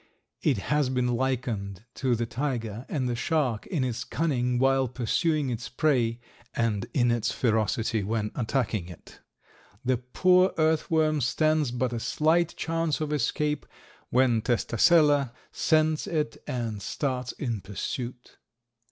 [0.41, 5.51] It has been likened to the tiger and the shark in its cunning while pursuing
[5.51, 6.19] its prey
[6.55, 9.19] and in its ferocity when attacking it.
[9.85, 13.67] The poor earth worm stands but a slight chance of escape
[14.09, 18.37] when Testacella scents it and starts in pursuit.